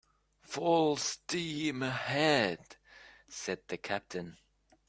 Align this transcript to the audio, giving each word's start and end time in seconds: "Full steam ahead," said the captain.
"Full 0.41 0.95
steam 0.95 1.83
ahead," 1.83 2.77
said 3.29 3.59
the 3.67 3.77
captain. 3.77 4.39